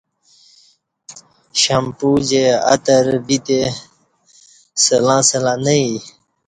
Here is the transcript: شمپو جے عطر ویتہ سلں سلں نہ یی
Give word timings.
شمپو 1.61 2.09
جے 2.29 2.45
عطر 2.73 3.05
ویتہ 3.27 3.61
سلں 4.83 5.21
سلں 5.29 5.57
نہ 5.63 5.73
یی 5.81 5.95